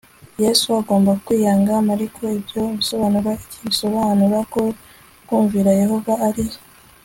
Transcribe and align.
Yesu 0.43 0.65
agomba 0.79 1.11
kwiyanga 1.25 1.73
Mariko 1.89 2.21
Ibyo 2.39 2.63
bisobanura 2.79 3.29
iki 3.41 3.57
Bisobanura 3.67 4.39
ko 4.53 4.61
kumvira 5.27 5.69
Yehova 5.81 6.13
ari 6.27 6.45